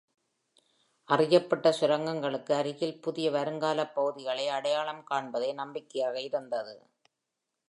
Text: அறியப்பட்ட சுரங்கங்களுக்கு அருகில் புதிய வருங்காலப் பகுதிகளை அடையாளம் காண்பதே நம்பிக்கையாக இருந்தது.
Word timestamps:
அறியப்பட்ட 1.09 1.73
சுரங்கங்களுக்கு 1.79 2.53
அருகில் 2.53 3.01
புதிய 3.01 3.29
வருங்காலப் 3.31 3.93
பகுதிகளை 3.93 4.47
அடையாளம் 4.49 5.03
காண்பதே 5.11 5.53
நம்பிக்கையாக 5.53 6.21
இருந்தது. 6.21 6.75